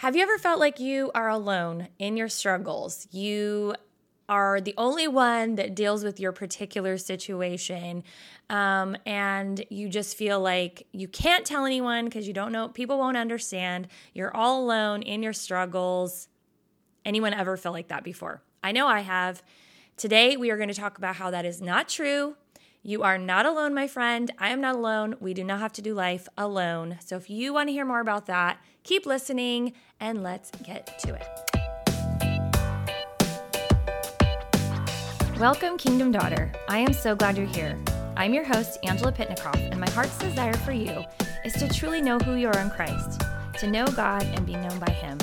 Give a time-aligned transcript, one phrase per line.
[0.00, 3.06] Have you ever felt like you are alone in your struggles?
[3.10, 3.74] You
[4.30, 8.02] are the only one that deals with your particular situation.
[8.48, 12.96] Um, and you just feel like you can't tell anyone because you don't know, people
[12.96, 13.88] won't understand.
[14.14, 16.28] You're all alone in your struggles.
[17.04, 18.40] Anyone ever feel like that before?
[18.64, 19.42] I know I have.
[19.98, 22.36] Today, we are going to talk about how that is not true.
[22.82, 24.30] You are not alone, my friend.
[24.38, 25.16] I am not alone.
[25.20, 26.96] We do not have to do life alone.
[27.04, 31.14] So, if you want to hear more about that, keep listening and let's get to
[31.14, 31.26] it.
[35.38, 36.52] Welcome, Kingdom Daughter.
[36.68, 37.78] I am so glad you're here.
[38.16, 41.02] I'm your host, Angela Pitnikoff, and my heart's desire for you
[41.44, 43.22] is to truly know who you are in Christ,
[43.58, 45.16] to know God and be known by Him.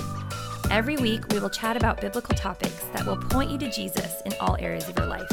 [0.71, 4.33] Every week, we will chat about biblical topics that will point you to Jesus in
[4.39, 5.29] all areas of your life.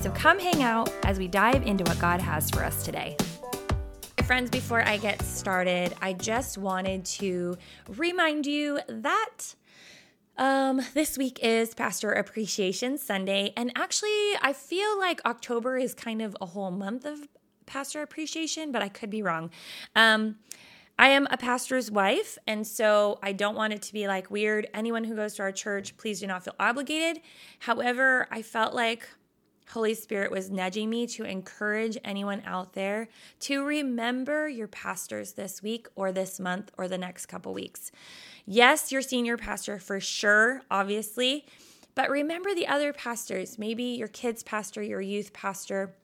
[0.00, 3.16] So come hang out as we dive into what God has for us today.
[4.26, 9.54] Friends, before I get started, I just wanted to remind you that
[10.36, 16.20] um, this week is Pastor Appreciation Sunday, and actually, I feel like October is kind
[16.20, 17.20] of a whole month of
[17.66, 19.50] pastor appreciation, but I could be wrong.
[19.94, 20.38] Um,
[20.98, 24.66] I am a pastor's wife, and so I don't want it to be like weird.
[24.74, 27.22] Anyone who goes to our church, please do not feel obligated.
[27.60, 29.08] However, I felt like
[29.70, 33.08] Holy Spirit was nudging me to encourage anyone out there
[33.40, 37.90] to remember your pastors this week or this month or the next couple weeks.
[38.46, 41.46] Yes, your senior pastor for sure, obviously,
[41.94, 45.94] but remember the other pastors, maybe your kids' pastor, your youth pastor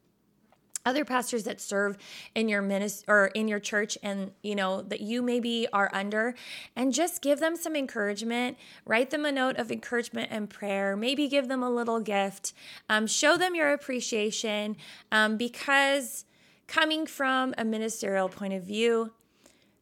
[0.84, 1.96] other pastors that serve
[2.34, 6.34] in your ministry or in your church and you know that you maybe are under
[6.74, 8.56] and just give them some encouragement.
[8.84, 10.96] Write them a note of encouragement and prayer.
[10.96, 12.52] Maybe give them a little gift.
[12.88, 14.76] Um, show them your appreciation
[15.10, 16.24] um, because
[16.66, 19.12] coming from a ministerial point of view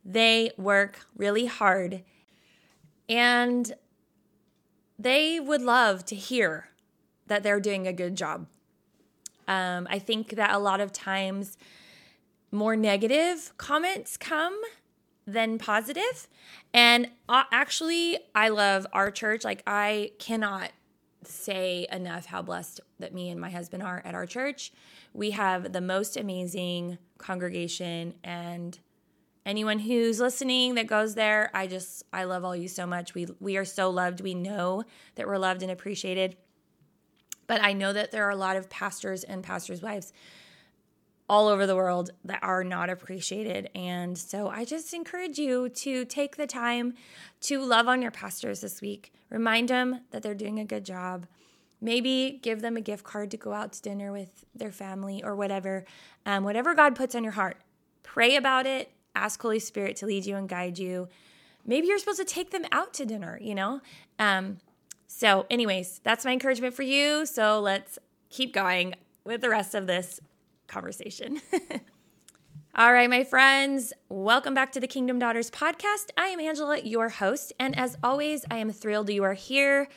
[0.04, 2.02] they work really hard
[3.08, 3.74] and
[4.98, 6.68] they would love to hear
[7.26, 8.46] that they're doing a good job
[9.50, 11.58] um, I think that a lot of times
[12.52, 14.58] more negative comments come
[15.26, 16.28] than positive.
[16.72, 19.44] And uh, actually, I love our church.
[19.44, 20.70] Like, I cannot
[21.24, 24.72] say enough how blessed that me and my husband are at our church.
[25.12, 28.78] We have the most amazing congregation and
[29.44, 33.14] anyone who's listening that goes there, I just I love all you so much.
[33.14, 34.20] We we are so loved.
[34.20, 34.84] We know
[35.16, 36.36] that we're loved and appreciated.
[37.50, 40.12] But I know that there are a lot of pastors and pastors' wives
[41.28, 43.68] all over the world that are not appreciated.
[43.74, 46.94] And so I just encourage you to take the time
[47.40, 49.12] to love on your pastors this week.
[49.30, 51.26] Remind them that they're doing a good job.
[51.80, 55.34] Maybe give them a gift card to go out to dinner with their family or
[55.34, 55.84] whatever.
[56.24, 57.56] Um, whatever God puts on your heart,
[58.04, 58.92] pray about it.
[59.16, 61.08] Ask Holy Spirit to lead you and guide you.
[61.66, 63.80] Maybe you're supposed to take them out to dinner, you know?
[64.20, 64.58] Um,
[65.12, 67.26] so, anyways, that's my encouragement for you.
[67.26, 67.98] So, let's
[68.28, 68.94] keep going
[69.24, 70.20] with the rest of this
[70.68, 71.40] conversation.
[72.76, 76.10] All right, my friends, welcome back to the Kingdom Daughters podcast.
[76.16, 79.88] I am Angela, your host, and as always, I am thrilled you are here.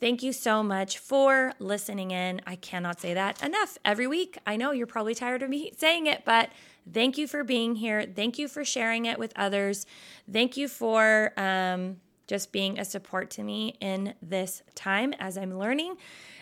[0.00, 2.40] Thank you so much for listening in.
[2.46, 4.38] I cannot say that enough every week.
[4.46, 6.48] I know you're probably tired of me saying it, but
[6.90, 8.02] thank you for being here.
[8.02, 9.84] Thank you for sharing it with others.
[10.32, 15.58] Thank you for um, just being a support to me in this time as I'm
[15.58, 15.96] learning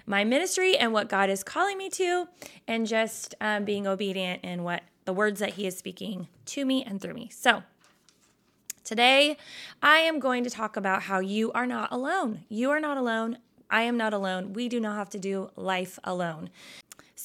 [0.06, 2.28] my ministry and what God is calling me to,
[2.66, 6.84] and just um, being obedient in what the words that He is speaking to me
[6.84, 7.30] and through me.
[7.32, 7.62] So,
[8.84, 9.36] today
[9.82, 12.44] I am going to talk about how you are not alone.
[12.48, 13.38] You are not alone.
[13.70, 14.52] I am not alone.
[14.52, 16.50] We do not have to do life alone.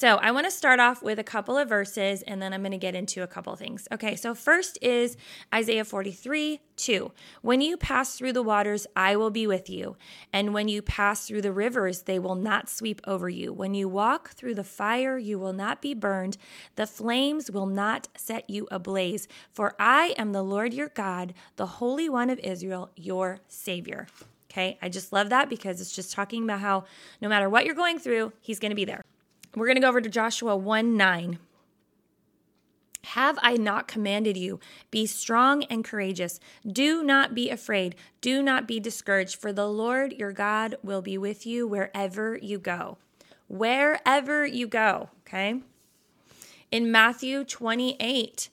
[0.00, 2.70] So, I want to start off with a couple of verses and then I'm going
[2.70, 3.88] to get into a couple of things.
[3.90, 5.16] Okay, so first is
[5.52, 7.10] Isaiah 43 2.
[7.42, 9.96] When you pass through the waters, I will be with you.
[10.32, 13.52] And when you pass through the rivers, they will not sweep over you.
[13.52, 16.36] When you walk through the fire, you will not be burned.
[16.76, 19.26] The flames will not set you ablaze.
[19.50, 24.06] For I am the Lord your God, the Holy One of Israel, your Savior.
[24.48, 26.84] Okay, I just love that because it's just talking about how
[27.20, 29.02] no matter what you're going through, He's going to be there.
[29.54, 31.38] We're going to go over to Joshua 1 9.
[33.04, 34.60] Have I not commanded you?
[34.90, 36.40] Be strong and courageous.
[36.70, 37.94] Do not be afraid.
[38.20, 42.58] Do not be discouraged, for the Lord your God will be with you wherever you
[42.58, 42.98] go.
[43.46, 45.62] Wherever you go, okay?
[46.70, 48.50] In Matthew 28,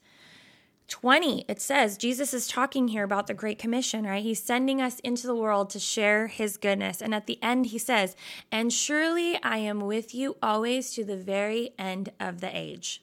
[0.88, 4.22] 20, it says Jesus is talking here about the Great Commission, right?
[4.22, 7.02] He's sending us into the world to share his goodness.
[7.02, 8.16] And at the end, he says,
[8.52, 13.02] And surely I am with you always to the very end of the age.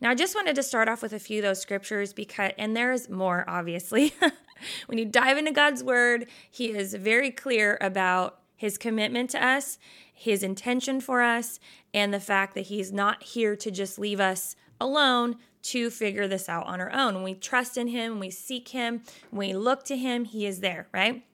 [0.00, 2.76] Now, I just wanted to start off with a few of those scriptures because, and
[2.76, 4.14] there's more, obviously.
[4.86, 9.78] when you dive into God's word, He is very clear about His commitment to us,
[10.12, 11.60] His intention for us,
[11.94, 16.48] and the fact that He's not here to just leave us alone to figure this
[16.48, 17.22] out on our own.
[17.22, 21.24] We trust in Him, we seek Him, we look to Him, He is there, right?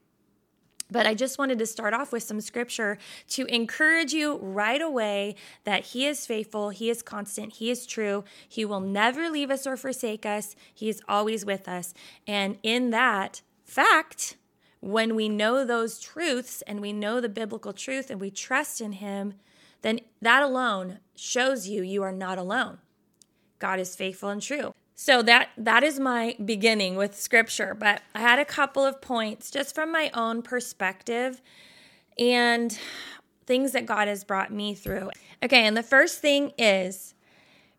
[0.91, 2.97] But I just wanted to start off with some scripture
[3.31, 8.25] to encourage you right away that He is faithful, He is constant, He is true.
[8.49, 11.93] He will never leave us or forsake us, He is always with us.
[12.27, 14.37] And in that fact,
[14.81, 18.93] when we know those truths and we know the biblical truth and we trust in
[18.93, 19.35] Him,
[19.83, 22.79] then that alone shows you you are not alone.
[23.59, 24.73] God is faithful and true.
[24.95, 29.51] So that that is my beginning with scripture, but I had a couple of points
[29.51, 31.41] just from my own perspective
[32.19, 32.77] and
[33.47, 35.11] things that God has brought me through.
[35.43, 37.15] Okay, and the first thing is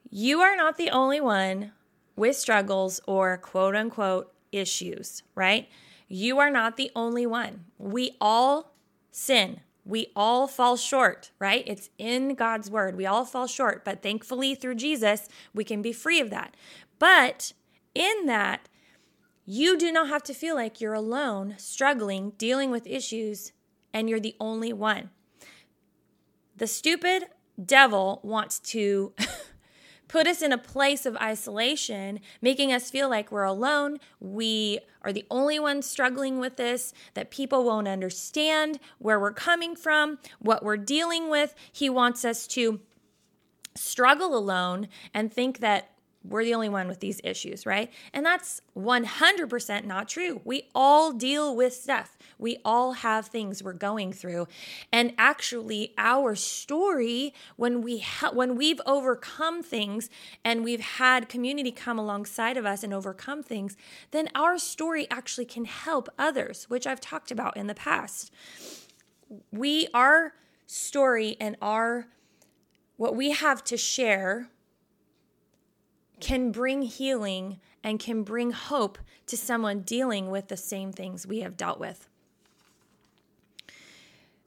[0.09, 1.73] you are not the only one
[2.15, 5.67] with struggles or quote unquote issues, right?
[6.07, 7.65] You are not the only one.
[7.77, 8.73] We all
[9.11, 9.59] sin.
[9.89, 11.63] We all fall short, right?
[11.65, 12.95] It's in God's word.
[12.95, 16.55] We all fall short, but thankfully through Jesus, we can be free of that.
[16.99, 17.53] But
[17.95, 18.69] in that,
[19.45, 23.51] you do not have to feel like you're alone, struggling, dealing with issues,
[23.91, 25.09] and you're the only one.
[26.55, 27.23] The stupid
[27.65, 29.13] devil wants to
[30.09, 33.99] put us in a place of isolation, making us feel like we're alone.
[34.19, 39.77] We are the only ones struggling with this, that people won't understand where we're coming
[39.77, 41.55] from, what we're dealing with.
[41.71, 42.81] He wants us to
[43.75, 45.91] struggle alone and think that
[46.23, 47.91] we're the only one with these issues, right?
[48.13, 50.41] And that's 100% not true.
[50.43, 52.17] We all deal with stuff.
[52.37, 54.47] We all have things we're going through.
[54.91, 60.09] And actually our story when we ha- when we've overcome things
[60.43, 63.77] and we've had community come alongside of us and overcome things,
[64.11, 68.33] then our story actually can help others, which I've talked about in the past.
[69.51, 70.33] We our
[70.67, 72.07] story and our
[72.97, 74.49] what we have to share
[76.21, 81.39] can bring healing and can bring hope to someone dealing with the same things we
[81.39, 82.07] have dealt with.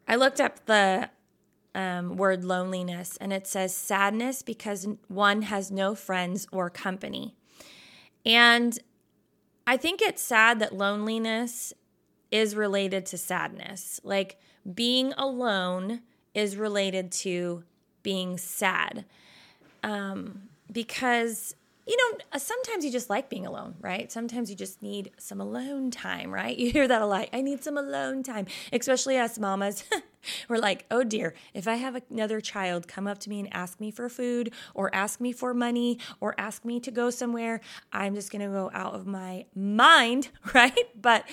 [0.06, 1.10] I looked up the
[1.74, 7.34] um, word loneliness and it says sadness because one has no friends or company.
[8.26, 8.78] And
[9.66, 11.72] I think it's sad that loneliness
[12.30, 14.00] is related to sadness.
[14.04, 14.38] Like
[14.74, 16.00] being alone
[16.34, 17.64] is related to
[18.02, 19.04] being sad.
[19.82, 21.54] Um, because
[21.86, 24.10] you know, uh, sometimes you just like being alone, right?
[24.10, 26.56] Sometimes you just need some alone time, right?
[26.62, 27.28] You hear that a lot.
[27.32, 29.82] I need some alone time, especially us mamas.
[30.48, 33.80] We're like, oh dear, if I have another child come up to me and ask
[33.80, 37.60] me for food or ask me for money or ask me to go somewhere,
[37.92, 40.88] I'm just going to go out of my mind, right?
[41.00, 41.28] But,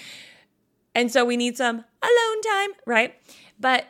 [0.96, 3.16] and so we need some alone time, right?
[3.60, 3.86] But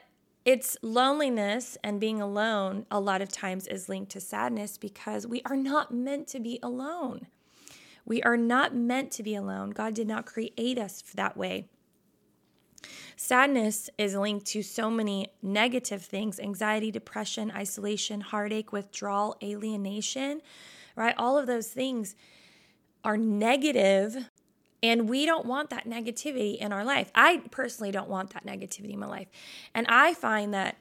[0.49, 5.43] it's loneliness and being alone a lot of times is linked to sadness because we
[5.45, 7.27] are not meant to be alone.
[8.03, 9.69] We are not meant to be alone.
[9.69, 11.67] God did not create us that way.
[13.15, 20.41] Sadness is linked to so many negative things anxiety, depression, isolation, heartache, withdrawal, alienation,
[20.95, 21.13] right?
[21.15, 22.15] All of those things
[23.03, 24.31] are negative
[24.81, 27.11] and we don't want that negativity in our life.
[27.13, 29.27] I personally don't want that negativity in my life.
[29.73, 30.77] And I find that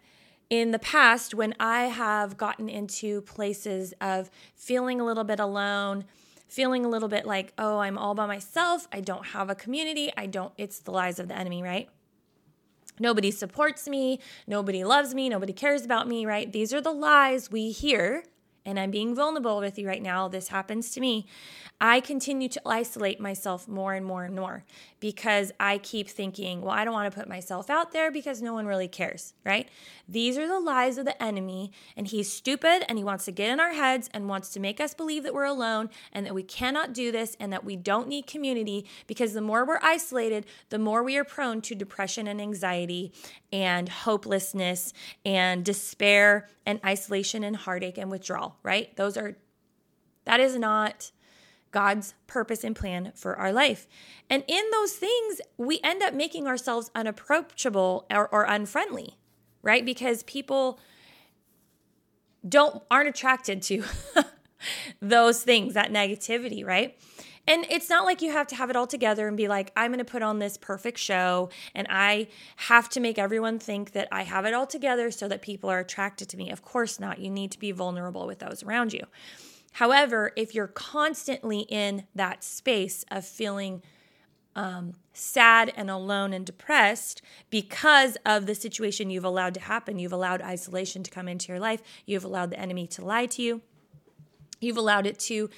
[0.50, 6.04] in the past, when I have gotten into places of feeling a little bit alone,
[6.49, 10.11] feeling a little bit like, oh, I'm all by myself, I don't have a community,
[10.16, 11.88] I don't, it's the lies of the enemy, right?
[12.99, 16.50] Nobody supports me, nobody loves me, nobody cares about me, right?
[16.50, 18.25] These are the lies we hear
[18.68, 21.26] and I'm being vulnerable with you right now, this happens to me,
[21.80, 24.64] I continue to isolate myself more and more and more
[25.00, 28.52] because I keep thinking, well, I don't want to put myself out there because no
[28.52, 29.68] one really cares, right?
[30.06, 33.50] These are the lies of the enemy, and he's stupid and he wants to get
[33.50, 36.42] in our heads and wants to make us believe that we're alone and that we
[36.42, 40.78] cannot do this and that we don't need community because the more we're isolated, the
[40.78, 43.12] more we are prone to depression and anxiety
[43.50, 44.92] and hopelessness
[45.25, 48.94] and despair and isolation and heartache and withdrawal, right?
[48.96, 49.36] Those are,
[50.24, 51.10] that is not
[51.70, 53.86] God's purpose and plan for our life.
[54.30, 59.18] And in those things, we end up making ourselves unapproachable or, or unfriendly,
[59.62, 59.84] right?
[59.84, 60.78] Because people
[62.48, 63.84] don't aren't attracted to
[65.00, 66.98] those things, that negativity, right?
[67.49, 69.90] And it's not like you have to have it all together and be like, I'm
[69.90, 74.07] going to put on this perfect show and I have to make everyone think that
[74.12, 76.50] I have it all together so that people are attracted to me.
[76.50, 77.19] Of course not.
[77.19, 79.02] You need to be vulnerable with those around you.
[79.73, 83.83] However, if you're constantly in that space of feeling
[84.55, 90.00] um, sad and alone and depressed because of the situation you've allowed to happen.
[90.00, 91.81] You've allowed isolation to come into your life.
[92.07, 93.62] You've allowed the enemy to lie to you.
[94.61, 95.49] You've allowed it to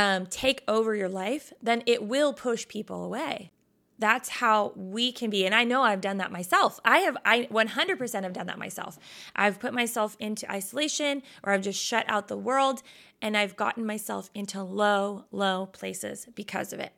[0.00, 3.50] um, take over your life, then it will push people away.
[3.98, 5.44] That's how we can be.
[5.44, 6.80] And I know I've done that myself.
[6.86, 8.98] I have, I 100% have done that myself.
[9.36, 12.82] I've put myself into isolation or I've just shut out the world
[13.20, 16.94] and I've gotten myself into low, low places because of it.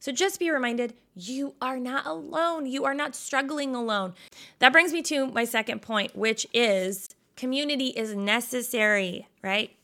[0.00, 2.64] So just be reminded you are not alone.
[2.64, 4.14] You are not struggling alone.
[4.60, 9.76] That brings me to my second point, which is community is necessary, right?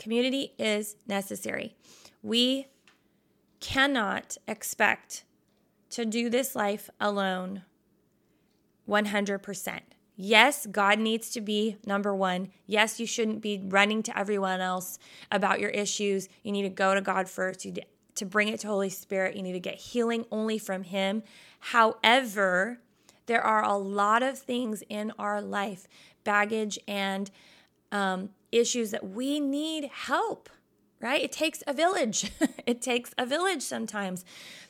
[0.00, 1.76] Community is necessary.
[2.22, 2.68] We
[3.60, 5.24] cannot expect
[5.90, 7.62] to do this life alone
[8.88, 9.80] 100%.
[10.16, 12.48] Yes, God needs to be number one.
[12.66, 14.98] Yes, you shouldn't be running to everyone else
[15.30, 16.30] about your issues.
[16.42, 17.66] You need to go to God first.
[17.66, 17.74] You
[18.14, 19.36] to bring it to Holy Spirit.
[19.36, 21.22] You need to get healing only from Him.
[21.60, 22.80] However,
[23.26, 25.86] there are a lot of things in our life,
[26.24, 27.30] baggage and
[27.92, 30.48] um, issues that we need help
[31.00, 31.22] right?
[31.22, 32.30] It takes a village.
[32.66, 34.24] it takes a village sometimes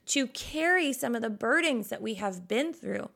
[0.06, 3.10] to carry some of the burdens that we have been through.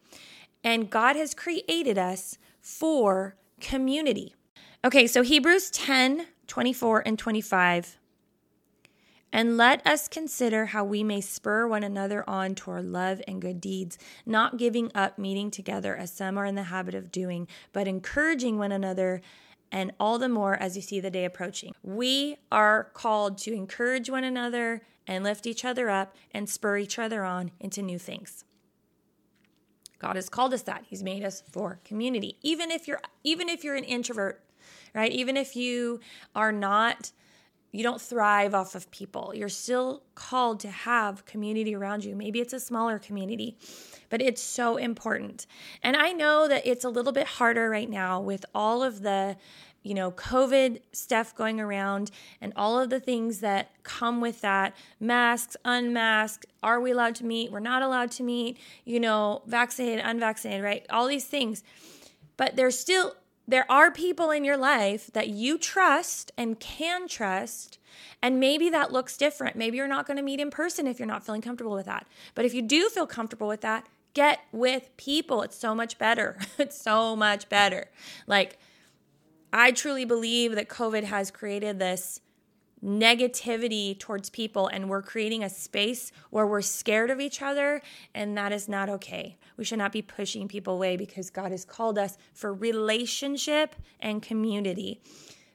[0.62, 4.34] And God has created us for community.
[4.84, 7.98] Okay, so Hebrews 10 24 and 25.
[9.32, 13.60] And let us consider how we may spur one another on toward love and good
[13.60, 17.88] deeds, not giving up meeting together as some are in the habit of doing, but
[17.88, 19.22] encouraging one another
[19.72, 21.72] and all the more as you see the day approaching.
[21.82, 26.98] We are called to encourage one another and lift each other up and spur each
[26.98, 28.44] other on into new things.
[29.98, 30.84] God has called us that.
[30.86, 32.36] He's made us for community.
[32.42, 34.44] Even if you're even if you're an introvert,
[34.94, 35.10] right?
[35.12, 36.00] Even if you
[36.34, 37.12] are not
[37.74, 39.32] you don't thrive off of people.
[39.34, 42.14] You're still called to have community around you.
[42.14, 43.58] Maybe it's a smaller community,
[44.10, 45.46] but it's so important.
[45.82, 49.36] And I know that it's a little bit harder right now with all of the
[49.82, 54.74] you know, COVID stuff going around and all of the things that come with that
[54.98, 57.52] masks, unmasked, are we allowed to meet?
[57.52, 60.86] We're not allowed to meet, you know, vaccinated, unvaccinated, right?
[60.88, 61.62] All these things.
[62.38, 63.14] But there's still,
[63.46, 67.78] there are people in your life that you trust and can trust.
[68.22, 69.56] And maybe that looks different.
[69.56, 72.06] Maybe you're not going to meet in person if you're not feeling comfortable with that.
[72.34, 75.42] But if you do feel comfortable with that, get with people.
[75.42, 76.38] It's so much better.
[76.58, 77.90] it's so much better.
[78.26, 78.58] Like,
[79.52, 82.20] I truly believe that COVID has created this
[82.84, 87.80] negativity towards people and we're creating a space where we're scared of each other
[88.14, 89.36] and that is not okay.
[89.56, 94.22] We should not be pushing people away because God has called us for relationship and
[94.22, 95.00] community.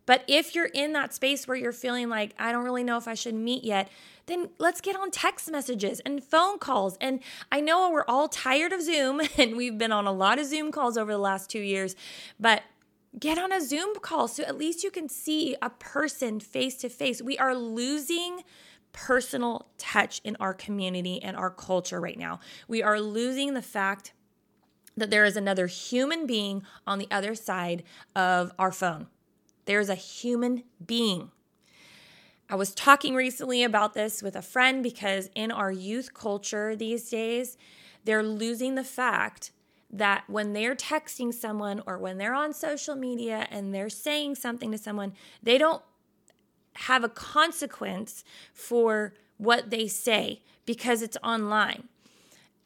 [0.06, 3.08] But if you're in that space where you're feeling like I don't really know if
[3.08, 3.90] I should meet yet,
[4.26, 6.98] then let's get on text messages and phone calls.
[7.00, 7.20] And
[7.52, 10.72] I know we're all tired of Zoom and we've been on a lot of Zoom
[10.72, 11.96] calls over the last 2 years,
[12.40, 12.64] but
[13.18, 16.90] get on a Zoom call so at least you can see a person face to
[16.90, 17.22] face.
[17.22, 18.44] We are losing
[18.92, 22.40] personal touch in our community and our culture right now.
[22.68, 24.14] We are losing the fact
[24.98, 27.84] that there is another human being on the other side
[28.16, 29.08] of our phone.
[29.66, 31.32] There's a human being.
[32.50, 37.10] I was talking recently about this with a friend because in our youth culture these
[37.10, 37.58] days,
[38.04, 39.52] they're losing the fact
[39.92, 44.72] that when they're texting someone or when they're on social media and they're saying something
[44.72, 45.82] to someone, they don't
[46.74, 51.88] have a consequence for what they say because it's online.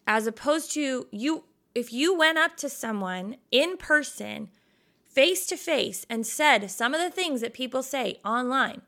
[0.06, 4.50] As opposed to you, if you went up to someone in person,
[5.06, 8.82] face to face, and said some of the things that people say online,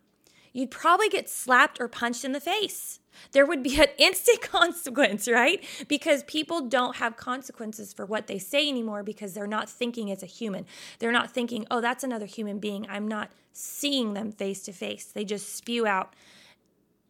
[0.51, 2.99] you'd probably get slapped or punched in the face
[3.31, 5.63] there would be an instant consequence, right?
[5.87, 10.23] Because people don't have consequences for what they say anymore because they're not thinking as
[10.23, 10.65] a human.
[10.99, 12.85] They're not thinking, oh, that's another human being.
[12.89, 15.05] I'm not seeing them face to face.
[15.05, 16.13] They just spew out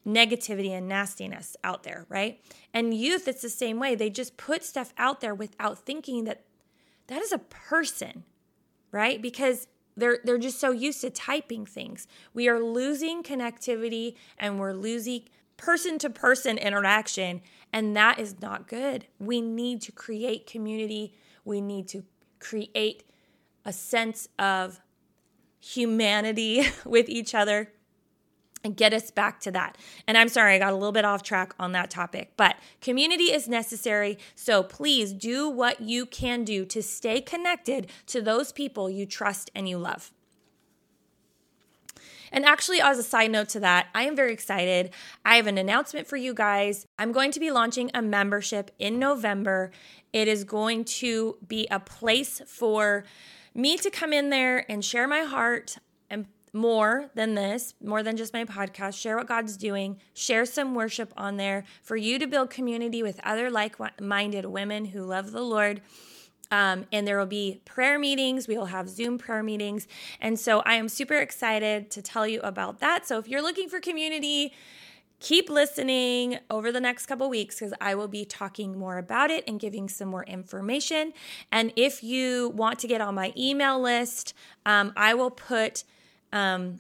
[0.06, 2.40] negativity and nastiness out there, right?
[2.74, 3.96] And youth, it's the same way.
[3.96, 6.44] They just put stuff out there without thinking that
[7.08, 8.24] that is a person,
[8.92, 9.22] right?
[9.22, 12.08] Because they're they're just so used to typing things.
[12.34, 15.24] We are losing connectivity and we're losing
[15.58, 19.06] person to person interaction, and that is not good.
[19.20, 22.04] We need to create community, we need to
[22.40, 23.04] create
[23.64, 24.82] a sense of
[25.60, 27.72] humanity with each other
[28.64, 29.78] and get us back to that.
[30.08, 33.26] And I'm sorry, I got a little bit off track on that topic, but community
[33.26, 34.18] is necessary.
[34.34, 39.52] So please do what you can do to stay connected to those people you trust
[39.54, 40.12] and you love.
[42.36, 44.92] And actually, as a side note to that, I am very excited.
[45.24, 46.86] I have an announcement for you guys.
[47.00, 49.72] I'm going to be launching a membership in November.
[50.12, 53.06] It is going to be a place for
[53.54, 55.78] me to come in there and share my heart
[56.10, 60.76] and more than this, more than just my podcast, share what God's doing, share some
[60.76, 65.32] worship on there for you to build community with other like minded women who love
[65.32, 65.82] the Lord.
[66.52, 68.48] Um, and there will be prayer meetings.
[68.48, 69.88] We will have Zoom prayer meetings.
[70.22, 73.08] And so I am super excited to tell you about that.
[73.08, 74.54] So if you're looking for community,
[75.20, 79.44] keep listening over the next couple weeks because I will be talking more about it
[79.48, 81.14] and giving some more information.
[81.52, 84.34] And if you want to get on my email list,
[84.66, 85.84] um, I will put
[86.32, 86.80] um,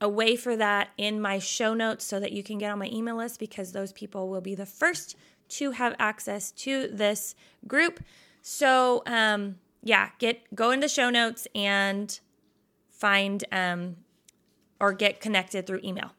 [0.00, 2.90] a way for that in my show notes so that you can get on my
[2.92, 5.16] email list because those people will be the first
[5.48, 7.34] to have access to this
[7.66, 8.00] group.
[8.42, 12.18] So, um, yeah, get go into show notes and
[12.90, 13.96] find um,
[14.80, 16.12] or get connected through email.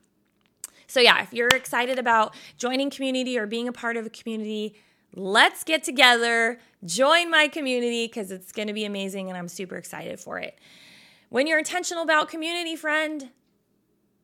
[0.87, 4.75] So, yeah, if you're excited about joining community or being a part of a community,
[5.15, 9.75] let's get together, join my community because it's going to be amazing and I'm super
[9.75, 10.57] excited for it.
[11.29, 13.31] When you're intentional about community, friend,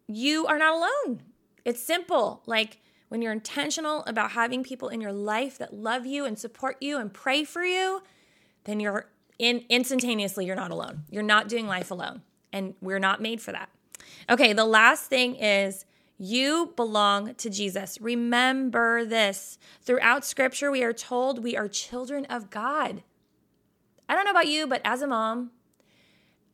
[0.07, 1.23] you are not alone.
[1.65, 2.43] It's simple.
[2.45, 2.79] Like
[3.09, 6.97] when you're intentional about having people in your life that love you and support you
[6.97, 8.01] and pray for you,
[8.63, 11.03] then you're in instantaneously you're not alone.
[11.09, 12.21] You're not doing life alone.
[12.53, 13.69] And we're not made for that.
[14.29, 15.85] Okay, the last thing is
[16.17, 17.99] you belong to Jesus.
[18.01, 19.57] Remember this.
[19.81, 23.03] Throughout scripture, we are told we are children of God.
[24.07, 25.51] I don't know about you, but as a mom,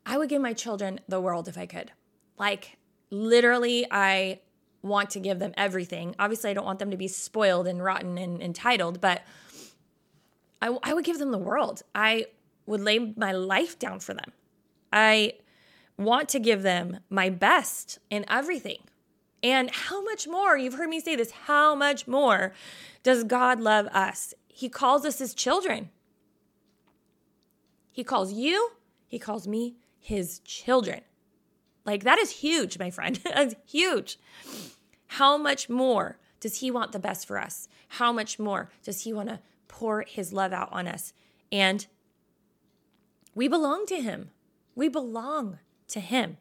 [0.06, 1.92] I would give my children the world if I could.
[2.38, 2.78] Like,
[3.10, 4.42] literally, I
[4.86, 6.16] want to give them everything.
[6.20, 9.24] Obviously, I don't want them to be spoiled and rotten and entitled, but
[10.62, 11.82] I, I would give them the world.
[11.94, 12.28] I
[12.66, 14.32] would lay my life down for them.
[14.94, 15.34] I
[15.98, 18.80] want to give them my best in everything.
[19.44, 22.54] And how much more, you've heard me say this, how much more
[23.04, 24.34] does God love us?
[24.48, 25.90] He calls us his children.
[27.92, 28.72] He calls you,
[29.08, 31.02] he calls me his children.
[31.86, 33.20] Like that is huge, my friend.
[33.24, 34.18] That's huge.
[35.16, 37.70] How much more does he want the best for us?
[37.88, 41.14] How much more does he want to pour his love out on us?
[41.54, 41.88] And
[43.34, 44.32] we belong to him.
[44.76, 46.36] We belong to him.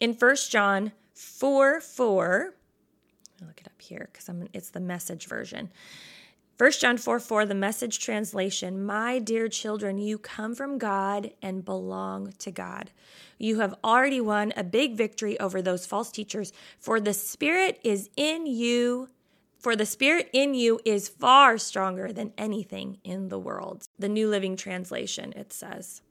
[0.00, 2.54] In First John 4 4.
[3.40, 5.70] I'll look it up here because it's the message version.
[6.60, 11.64] 1 John 4 4, the message translation My dear children, you come from God and
[11.64, 12.90] belong to God.
[13.38, 18.10] You have already won a big victory over those false teachers, for the Spirit is
[18.14, 19.08] in you.
[19.58, 23.86] For the Spirit in you is far stronger than anything in the world.
[23.98, 26.02] The New Living Translation, it says.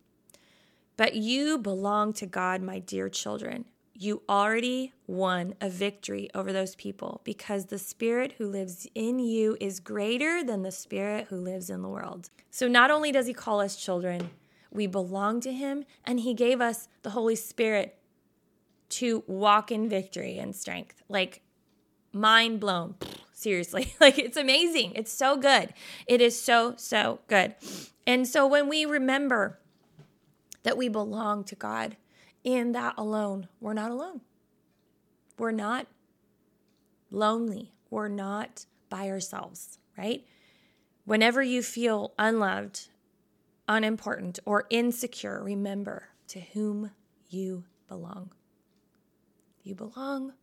[0.98, 3.66] But you belong to God, my dear children
[4.02, 9.58] you already won a victory over those people because the spirit who lives in you
[9.60, 12.30] is greater than the spirit who lives in the world.
[12.50, 14.30] So not only does he call us children,
[14.72, 17.98] we belong to him, and he gave us the Holy Spirit
[18.90, 21.04] to walk in victory and strength.
[21.10, 21.42] Like,
[22.14, 22.96] mind blown.
[23.34, 23.96] Seriously.
[24.02, 24.94] Like, it's amazing.
[24.96, 25.74] It's so good.
[26.08, 27.56] It is so, so good.
[28.08, 29.60] And so when we remember
[30.64, 31.98] that we belong to God,
[32.44, 34.22] in that alone, we're not alone.
[35.38, 35.88] We're not
[37.12, 37.74] lonely.
[37.90, 40.26] We're not by ourselves, right?
[41.06, 42.90] Whenever you feel unloved,
[43.68, 46.92] unimportant, or insecure, remember to whom
[47.30, 48.32] you belong.
[49.64, 50.34] You belong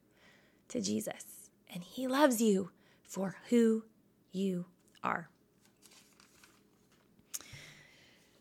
[0.68, 2.70] to Jesus, and He loves you
[3.04, 3.84] for who
[4.32, 4.66] you
[5.02, 5.28] are.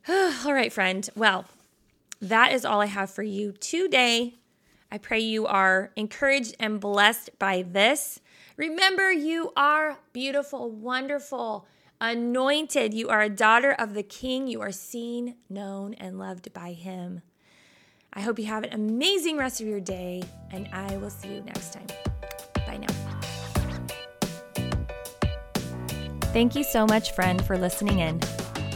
[0.10, 1.10] all right, friend.
[1.16, 1.46] Well,
[2.30, 4.36] that is all I have for you today.
[4.92, 8.20] I pray you are encouraged and blessed by this.
[8.58, 11.68] Remember, you are beautiful, wonderful,
[12.02, 12.94] anointed.
[12.94, 14.48] You are a daughter of the King.
[14.48, 17.22] You are seen, known, and loved by Him.
[18.14, 21.42] I hope you have an amazing rest of your day, and I will see you
[21.42, 21.88] next time.
[22.66, 22.88] Bye now.
[26.32, 28.20] Thank you so much, friend, for listening in.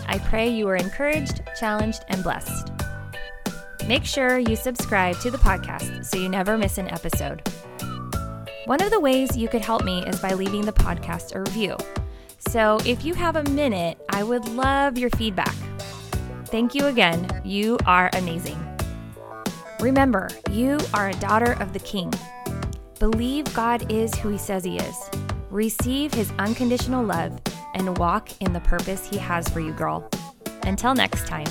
[0.08, 2.79] I pray you are encouraged, challenged, and blessed.
[3.90, 7.42] Make sure you subscribe to the podcast so you never miss an episode.
[8.66, 11.76] One of the ways you could help me is by leaving the podcast a review.
[12.38, 15.56] So if you have a minute, I would love your feedback.
[16.46, 17.42] Thank you again.
[17.44, 18.64] You are amazing.
[19.80, 22.14] Remember, you are a daughter of the King.
[23.00, 25.10] Believe God is who He says He is.
[25.50, 27.42] Receive His unconditional love
[27.74, 30.08] and walk in the purpose He has for you, girl.
[30.62, 31.48] Until next time.